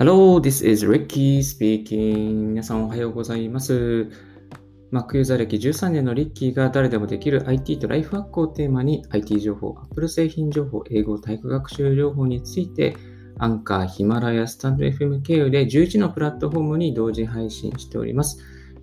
[0.00, 2.52] Hello, this is Ricky speaking.
[2.52, 4.08] 皆さんおはようございます。
[4.90, 12.96] Mac ユーザー歴13年のリッキーが誰でもできる IT とライフワークをテーマに IT 情報、Apple 製品情報、英語、体育学習療法について
[13.36, 18.38] アンカー、ヒマラヤ、スタンド FM 経由で11のプラットフォームに同時配信しております。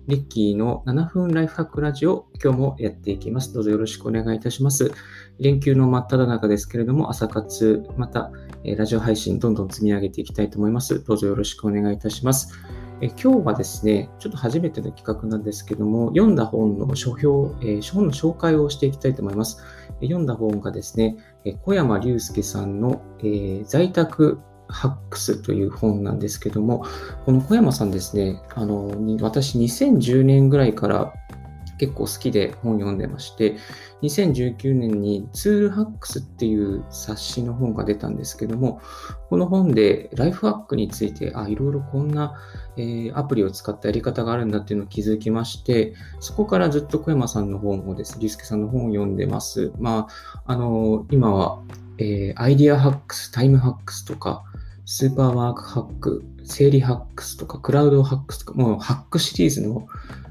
[0.08, 3.52] リッキーの7分ライフハックラジオ、今日もやっていきます。
[3.52, 4.90] どうぞよろしくお願いいたします。
[5.38, 8.32] 連休の真っ只中ですけれども、朝活、また、
[8.64, 11.04] えーラジオ配信どんどん積み上げていきたいと思います。
[11.04, 12.54] どうぞよろしくお願いいたします。
[13.02, 19.62] え今日はですね、ちょっと初めての企画なんですけども、読んだ本の書評、えー本の紹介をしていきたいと思います。
[20.00, 26.84] え読んだ本がですね、え小山隆介さんの、えー在宅ハックスという本なんですけども、
[27.24, 31.12] この小山さんですね、あの、私2010年ぐらいから
[31.78, 33.56] 結構好きで本読んでまして、
[34.02, 38.80] 2019年に TOOL HACKS っていう冊子の本が出たんですけども、
[39.30, 42.34] この本でライフハックについて、あ、いろいろこんな、
[42.76, 49.72] えーアプリを使ったやり方があるんだっていうのを気づきまして、そこからずっと小山さんの本をです、龍介さんの本を読んでます。
[49.78, 51.62] まあ、あの今は、
[51.98, 54.44] えー IDEA HACKS、 TIME HACKS とか、
[54.90, 59.86] スーパーワークハック、整理 HACKS とか、クラウド HACKS とか、もうハックシリーズの、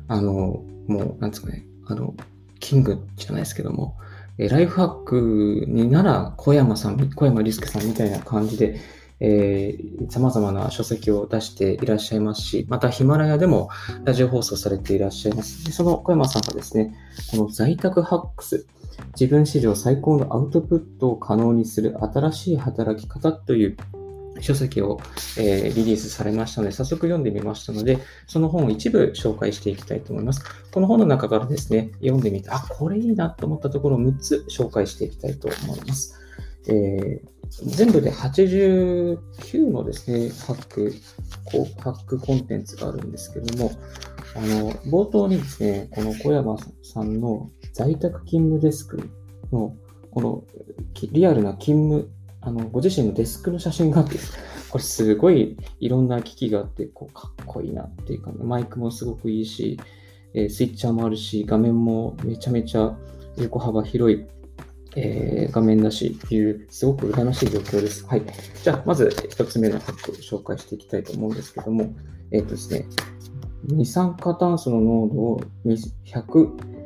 [0.07, 2.15] あの、もう、なんですかね、あの、
[2.59, 3.95] キングじゃないですけども、
[4.39, 8.79] えライフハックになら小山さん、小山隆介さんみたいな感じで、
[9.19, 13.69] えー、様々な書籍を出していらっしゃいますし、またヒマラヤでも
[14.05, 15.65] ラジオ放送されていらっしゃいます。
[15.65, 16.95] でその小山さんがですね、
[17.29, 18.65] この在宅ハックス、
[19.19, 23.77] 自分史上最高のアウトプットを可能にする新しい働き方という
[24.41, 24.99] 書籍を、
[25.37, 30.43] えーリリースされましたので、早速読んでみましたので、その本を一部紹介していきたいと思います。
[30.71, 36.19] この本の中からですね、読んでみて、あ、これいいなと思ったところを6つ紹介していきたいと思います。
[36.67, 39.17] えー全部で89
[39.71, 40.93] のですね、ハック、
[41.81, 43.71] ハックコンテンツがあるんですけども、
[44.35, 49.09] あの、冒頭にですね、この小山さんの在宅勤務デスク
[49.51, 49.75] の、
[50.11, 50.43] この
[51.11, 52.11] リアルな勤務、
[52.47, 54.17] あの、ご自身のデスクの写真があって、
[54.69, 59.77] これすごいいろんな機器があって、こう、かっこいいなっていうか、マイクもすごくいいし、
[60.33, 62.97] えースイッチャーもあるし、画面もめちゃめちゃ
[63.37, 64.25] 横幅広い、
[64.95, 68.05] えー画面だしっていう、すごく羨ましい状況です。
[68.07, 68.23] はい。
[68.63, 71.93] じゃあ、まず一つ目のハックを紹介していきたいと思うんですけども、
[72.31, 72.85] えっ、とですね、
[73.63, 76.76] 二酸化炭素の濃度を100、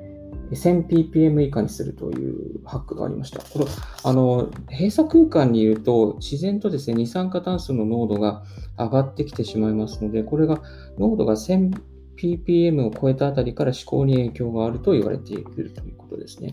[0.51, 3.39] 1000ppm 以下にするというハックがありました。
[3.39, 3.65] これ、
[4.03, 8.43] あの、閉鎖空間にいると、自然とですね、二酸化炭素の濃度が
[8.77, 10.61] 上がってきてしまいますので、これが、
[10.97, 16.51] 濃度が 1000ppm を超えたあたりから思考に影響があると言われているということですね。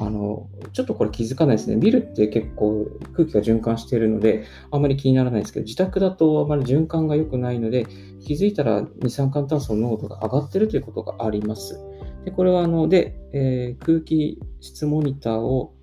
[0.00, 1.76] あの、ちょっとこれ気づかないですね。
[1.76, 7.86] ビルって結構空気が循環しているので、あまり気にならないですけど、自宅だとあまり循環が良くないので、
[8.24, 11.78] 気づいたら二酸化炭素の濃度が上がっているということがあります。
[12.24, 15.74] で、これはあの、で、えー空気質モニターを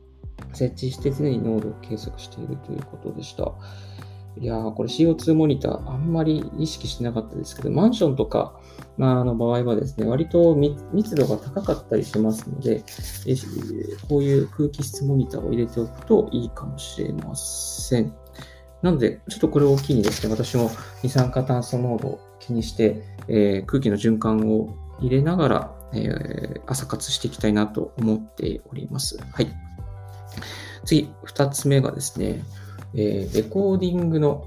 [0.54, 3.54] 設置して常に濃度を計測しているということでした。
[4.40, 8.60] いやー、これ CO2 モニター、あんまり意識してなかったですけど、マンションとか、
[8.98, 12.84] まあ、あの場合はですね、割と密密度が高かったりしますので、
[13.26, 13.36] え
[14.08, 18.14] こういう空気質モニターを入れておくといいかもしれません。
[18.84, 20.70] なので、ちょっとこれを機にですね、私も
[21.02, 29.18] 二酸化炭素濃度を気にして、えー空気の循環を入れながら、えー朝活していきたいなと思っております。
[29.32, 29.48] はい。
[30.86, 32.44] 次、二つ目がですね、
[32.94, 34.46] えーレコーディングの、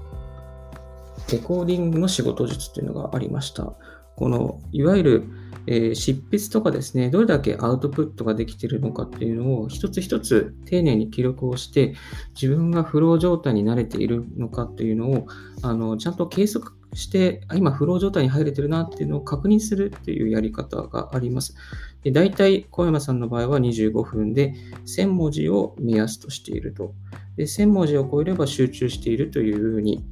[1.31, 3.73] レコーディングの仕事術というのがありました。
[4.15, 5.23] この、いわゆる、
[5.67, 11.95] えー執筆とかですね、どれだけアウトプットができているのかっていうのを一つ一つ丁寧に記録をして、
[12.39, 15.27] 自分がフロー状態に慣れているのかっていうのを、
[15.63, 21.55] あの、ちゃんと計測して、今フロー状態に入れてるなっていうのを確認するっていうやり方があります。
[22.03, 24.53] で大体、小山さんの場合は25分で
[24.85, 26.93] 1000文字を目安としていると。
[27.37, 30.03] で1000文字を超えれば集中しているというふうに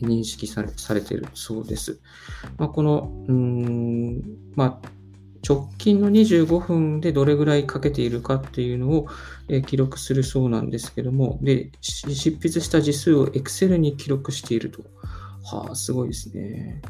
[0.00, 2.00] 認識されされているそうです。
[2.58, 4.22] まあ、この、うん、
[4.54, 4.88] まあ、
[5.46, 9.08] 直近の25分でどれぐらいかけているかっていうのを、
[9.66, 14.82] 記録するそうなんですけども、で、執筆した字数を Excel に記録していると。
[15.44, 16.80] はあ、すごいですね。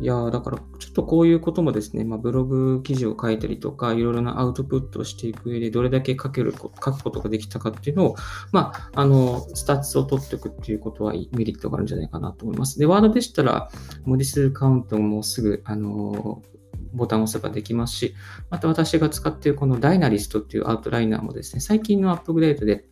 [0.00, 8.16] いやだから、ちょっとこういうこともですね、まあ、ブログ記事を書いたりとか、いろいろなアウトプットをしていく上で、どれだけ書ける、書くことができたかっていうのを、
[8.52, 12.78] まあ、あの、 stats を取っておくっていうことはメリットがあるんじゃないかなと思います。
[12.78, 13.70] で、ワードでしたら、
[14.04, 16.42] 文字数カウントもすぐ、あの、
[16.94, 18.14] ボタンを押せばできますし、
[18.50, 22.86] また私が使っているこの Dynalist っていうアウトライナーもですね、最近のアップグレードで、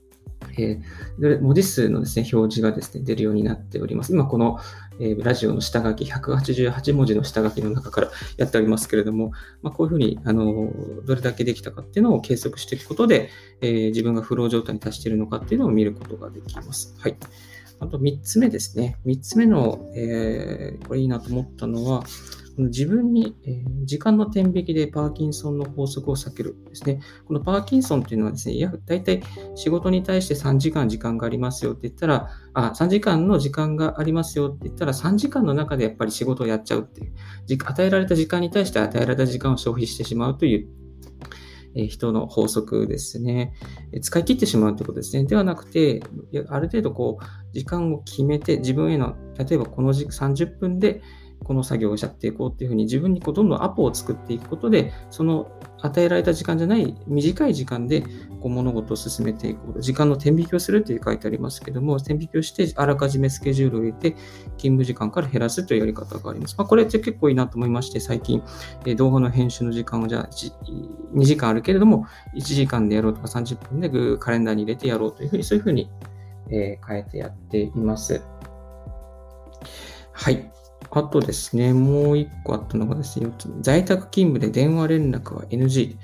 [0.63, 4.13] えー、文字数のですね、表示がですね、出るようになっております。
[4.13, 4.59] 今、この、
[5.01, 10.73] えー、ラジオの下書き、188文字の下書きの中からやっておりますけれども、まあ、こういうふうに、あの、
[11.07, 13.31] どれだけできたかっていうのを計測していくことで、
[13.61, 16.95] えー、自分がフロー状態に達しているのかっていうのを見ることができます。
[16.99, 17.17] はい。
[17.81, 18.99] あと3つ目ですね。
[19.07, 22.05] 3つ目の、え、これいいなと思ったのは、
[22.59, 27.01] 自分に、え、時間の天引きでパーキンソンの法則を避けるですね。
[27.27, 29.23] このパーキンソンっていうのはですね、いや大体
[29.55, 40.69] 仕事に対して3時間時間がありますよって言ったら、あ、3時間の時間がありますよって言ったら、3時間の中でやっぱり仕事をやっちゃうっていう、与えられた時間に対して与えられた時間を消費してしまうという
[41.75, 43.53] え人の法則ですね。
[44.03, 45.25] 使い切ってしまうということですね。
[45.25, 46.03] ではなくて、
[46.49, 51.03] ある程度こう、時間を決めて、自分への、例えばこの30分で
[51.45, 55.51] この作業をしちゃっていこうっていうふうに自分にこうどんどんアポを作っていくことで、その
[55.83, 58.09] 与えられた時間じゃない短い時間でこ
[58.45, 59.81] う物事を進めていこう。
[59.81, 66.55] 時間の天引きをするって書いてありますけども、天引きをしてあらかじめスケジュールを入れて勤務時間から減らすというやり方があります。
[66.59, 68.43] まあ、これって結構いいなと思いまして、最近、
[68.85, 75.91] え動画の編集の時間をじゃあ2時間あるけれども、1時間でやろうとか30分でカレンダーに入れてやろうというふうに、そういうふうに、
[76.53, 78.21] え変えてやっています。
[80.13, 80.51] はい。
[80.93, 85.97] あとですね、もう一個あったのがですね、在宅勤務で電話連絡は NG。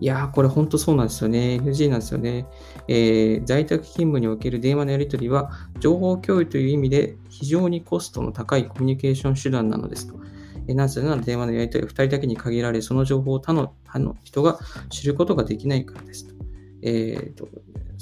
[0.00, 1.60] いやー、これ本当そうなんですよね。
[1.62, 2.46] NG なんですよね。
[2.88, 10.18] えー、在宅勤務における電話のやり取りは、情報共有という意味で非常にコストの高いコミュニケーション手段なのですと。
[10.66, 14.58] え、なぜなら電話のやり取りは2人だけに限られ、その情報を他の他の人が
[14.90, 16.34] 知ることができないからですと。
[16.82, 17.48] えーと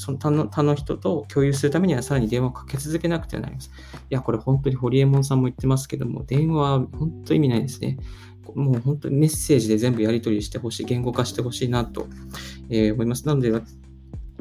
[0.03, 3.71] その他の他の人と共有するためにはさらに電話をかけ続けなくてはなります。
[3.71, 3.73] い
[4.11, 7.99] や、これ本当にホリエモンさんも言ってますけども、電話は本当意味ないですね。
[8.57, 12.09] もう本当にメッセージで全部やり取りしてほしい、言語化してほしいなと、
[12.69, 13.29] えー、思います。
[13.29, 13.53] なので、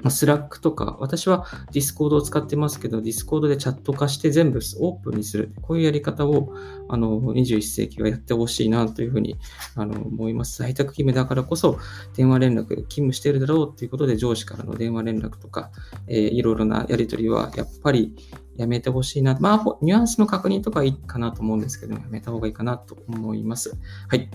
[0.04, 5.54] まあ、 Slack とか、私は Discord を使ってますけど、 Discord でチャット化して全部オープンにする。
[5.62, 6.54] こういうやり方を、
[6.90, 9.38] あの、21世紀はやってほしいなというふうに、
[9.76, 10.60] あの、思います。
[10.60, 11.78] 在宅勤務だからこそ、
[12.16, 15.72] 電話連絡、勤務しているだろうということで、上司からの電話連絡とか、
[16.08, 18.16] えー、いろいろなやり取りは、やっぱり
[18.58, 19.38] やめてほしいな。
[19.40, 23.78] まあ、ニュアンスの確認とかいいかなと思うんですけども、やめた方がいいかなと思います。
[24.08, 24.30] はい。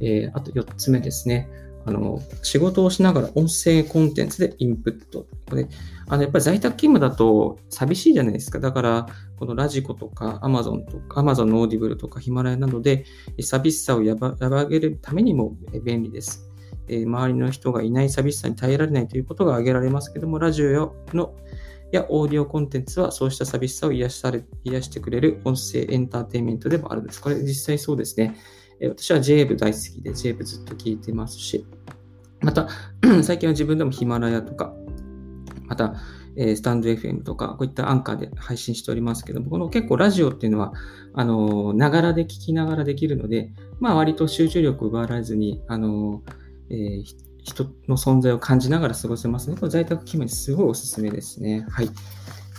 [0.00, 1.48] えー、あと4つ目ですね。
[1.86, 5.26] あの、仕事をしながら音声コンテンツでインプット。
[5.48, 5.68] これ、
[6.08, 8.58] あの、やっぱり在宅勤務だと寂しいじゃないですか。
[8.58, 9.06] だから、
[9.38, 13.04] このラジコとか Amazon とか Amazon のオーディブルとかヒマラヤなどで
[13.40, 14.34] 寂しさを和ら
[14.64, 16.50] げるためにも便利です。
[16.88, 21.34] えー、周りの人がいない寂しさに耐えられないということが挙げられますけども、ラジオの
[21.92, 27.20] やオーディオコンテンツはそうした寂しさを癒され癒してくれる音声エンターテインメントでもあるんです。
[27.20, 28.36] これ実際そうですね。
[28.80, 31.66] 私は j ブ大好きで j ブずっと聞いてますし、
[32.40, 32.68] また、
[33.22, 34.74] 最近は自分でもヒマラヤとか、
[35.66, 35.94] また、
[36.36, 40.74] えスタンド FM とか、こういったアンカーで配信しておりますけども、この結構ラジオっていうのは、
[41.14, 43.50] あのながらで聞きながらできるので、
[43.80, 46.22] まあ割と集中力奪われずに、あの
[46.68, 47.04] えー、
[47.42, 51.64] 人の存在を感じながら過ごせますので、この在宅勤務にすごいおすすめですね。
[51.70, 51.88] はい。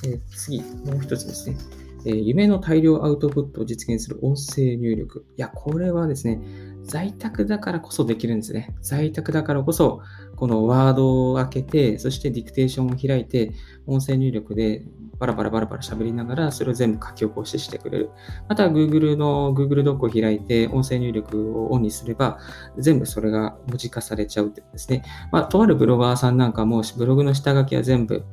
[0.03, 1.57] えー、次、もう一つですね。
[2.05, 5.25] え、夢の大量アウトプットを実現する音声入力。
[5.37, 6.41] いや、これはですね、
[6.83, 8.73] 在宅だからこそできるんですね。
[8.81, 10.01] 在宅だからこそ、
[10.35, 13.51] このワードを開けて、そしてディクテーションを開いて、
[13.87, 14.85] 音声入力で
[15.19, 18.11] バラバラバラバラ喋りながら、それを全部書き起こししてくれる。
[18.47, 22.37] また、Google の Google ドックを開いて、音声入力をオンにすれば、
[22.77, 25.03] 全部それが文字化されちゃうってですね。
[25.31, 28.23] まあ、とあるブロガーさんなんかも、ブログの下書きは全部、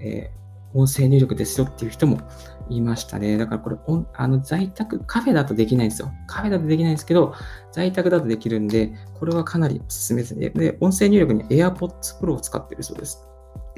[0.00, 0.43] えー
[0.74, 2.20] 音声入力ですよっていう人も
[2.68, 3.38] いましたね。
[3.38, 3.76] だからこれ、
[4.14, 6.12] あの在宅、カフェだとできないんですよ。
[6.26, 7.34] カフェだとできないんですけど、
[7.72, 10.50] 在宅だとできるんで、これはかなりおすすめですね。
[10.50, 13.26] で、音声入力に AirPods Pro を使ってるそうです。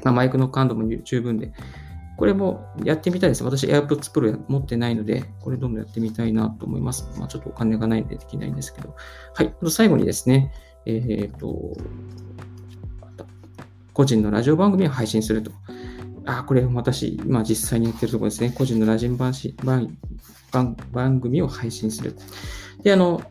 [0.03, 1.53] まあ、マイクの感度も十分で。
[2.17, 3.43] これもやってみたいです。
[3.43, 7.07] 私 AirPods Pro 持ってないので、これどんどんやってみたいなと思います。
[7.19, 8.95] まあ、ちょっとお金がないのでできないんですけど。
[9.35, 9.53] はい。
[9.69, 10.51] 最後にですね、
[10.87, 11.77] えっ、と、
[13.93, 15.51] 個人のラジオ番組を配信すると。
[16.27, 18.51] あ、これ私、今実際にやってるところですね。
[18.51, 19.33] 個人のラジオ番
[20.51, 22.15] 番番組を配信する。
[22.83, 23.21] で、あの、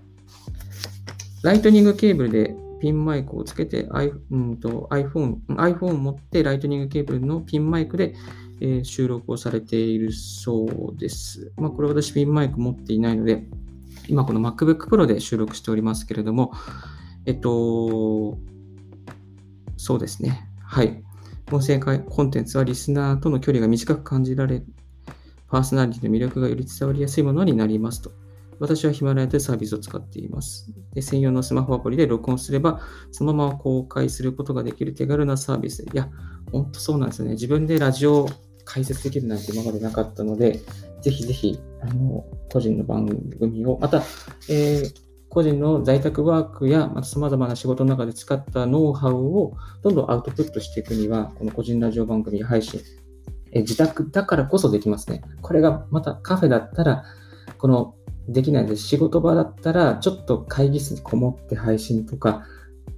[1.43, 3.88] ライトニングケーブルでピンマイクをつけて、
[4.31, 8.15] うんと iPhone、iPhone を持ってライトニングケーブルのピンマイクで、
[8.62, 11.53] えー、収録をされているそうです。
[11.59, 13.45] まあ、これ私ピンマイク持っていないので、
[14.09, 16.53] 今この MacBook Pro で収録しておりますけれども、
[17.26, 18.38] えっと、
[19.76, 20.49] そうですね。
[20.65, 21.03] はい。
[21.53, 24.62] 音声コンテンツはリスナーとの距離が短く感じられ、
[25.49, 28.11] パーソナリティの魅力がより伝わりやすいものになりますと。
[28.59, 30.73] 私はヒマラヤというサービスを使っています。
[30.95, 32.81] で専用のスマホアプリで録音すれば、
[33.12, 35.83] そのまま公開することができる手軽なサービス。
[35.83, 36.09] いや、
[36.50, 37.33] 本当そうなんですよね。
[37.33, 38.31] 自分でラジオを
[38.65, 40.61] 解説できるなんて今までなかったので、
[41.03, 43.07] ぜひぜひ、あの、個人の番
[43.38, 44.03] 組を、また、
[44.49, 45.06] えー、
[45.37, 49.52] 個人の在宅ワークや、また様々な仕事の中で使ったノウハウを
[49.83, 52.81] どんどんアウトプットしていくには、この個人ラジオ番組配信、
[53.52, 55.21] え自宅だからこそできますね。
[55.43, 57.05] これがまたカフェだったら、
[57.59, 58.85] このできないです。
[58.85, 62.47] 仕事場だったら、ちょっと会議室にこもって配信とか、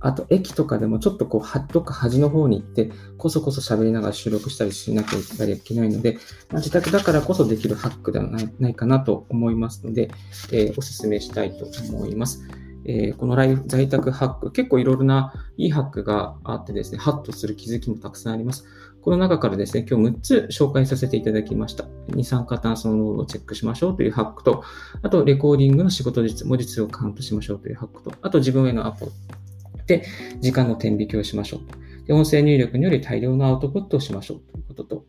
[0.01, 6.19] あと駅とかでもちょっとこう、はどっか端の方に行って、こそこそ喋りながら収録したりしなきゃいけないので、
[6.51, 10.11] まあ、自宅だからこそできるハックではないないかなと思いますので、
[10.53, 12.49] えー、お勧めしたいと思います。
[12.85, 18.65] えー、このライフ在宅ハック、結構いろいろないいハックがあってですね、ハッとする気づきもたくさんあります。
[19.03, 21.85] この中からですね、今日6つ紹介させていただきました。
[22.09, 24.65] 二酸化炭素の濃度をチェックしましょうというハックと、
[25.03, 29.09] あと、レコーディングの仕事術、文字数をカウントしましょうというハックと、あと、自分へのアポ、
[30.41, 32.07] 時間の点引きをしましょう。
[32.07, 35.05] で、音声入力により大量のアウトプットをしましょうということと、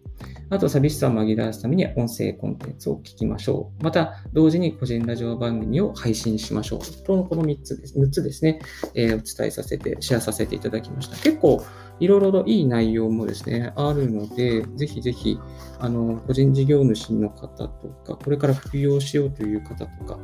[0.51, 3.83] あと、寂しさを紛らわすためには音声コンテンツを聞きましょう。
[3.83, 7.03] また、同時に個人ラジオ番組を配信しましょう。
[7.05, 8.59] と、この3つです、6つですね、
[8.95, 11.15] えー、お伝えさせて、シェアさせていただきました。
[11.17, 11.63] 結構、
[11.99, 15.37] いろいろといい内容もですね、あるので、ぜひぜひ、
[15.79, 20.19] あの、個人事業主の方とか、これから副業しようという方とか、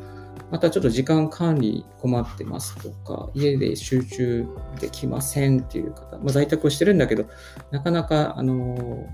[0.51, 4.47] またちょっと時間管理困ってますとか、家で集中
[4.79, 7.25] できませんっていう方、まあ、在宅をしてるんだけど、
[7.71, 9.07] なかなか、あの、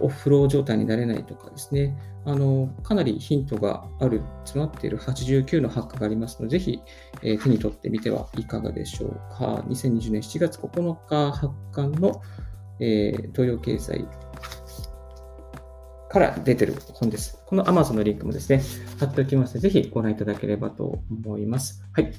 [0.00, 6.80] オフロー状態になれないとかですね、あの、かなりヒントがある、詰まっている89のハックがありますので、ぜひ、
[7.22, 9.64] えー、手に取ってみてはいかがでしょうか。
[9.68, 12.20] 2020年7月9日発刊の、
[12.80, 14.06] えー、東洋経済
[16.08, 17.41] から出てる本です。
[17.52, 18.62] この Amazon のリンクもですね、
[18.98, 21.84] 貼っておきますので、ぜひご覧いただければと思います。
[21.92, 22.10] はい。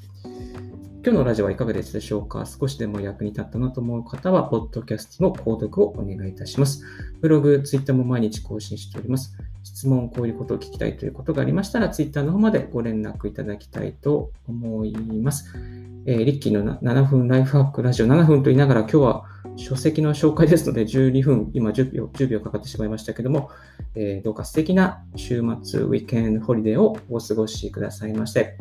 [1.03, 2.45] 今日のラジオはいかがでしたでしょうか？
[2.45, 6.83] 少しでも役に立ったなと思う方は、ポッドキャストの購読をお願いいたします。
[7.19, 9.35] ブログ、ツイッターも毎日更新しております。
[9.63, 15.51] 質問、こういうことを聞きたいということがありましたら、ツイッターの方までご連絡いただきたいと思います。
[16.05, 19.25] えー、リッキーの7分ライフハックラジオ7分と言いながら今日は
[19.55, 23.49] 書籍の紹介ですので12分、今10秒 ,10 秒かかってしまいましたけども、
[23.95, 28.57] えー、どうか素敵な週末、ウィーケンドホリデーをお過ごしくださいませ。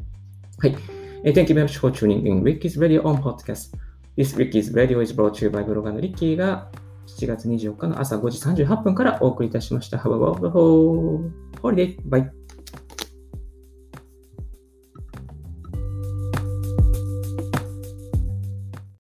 [0.59, 0.77] はい。
[1.25, 3.77] Uh, thank you very much for tuning in Ricky's Radio on Podcast.
[4.17, 6.69] This Ricky's Radio is brought to you by ブロガーのリッキーが
[7.07, 9.99] 7月24日の朝5時38分からお送りいたしました。
[9.99, 11.31] Have a wonderful
[11.63, 11.97] holiday.
[12.09, 12.42] Bye.